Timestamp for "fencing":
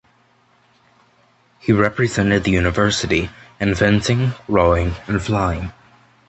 3.75-4.33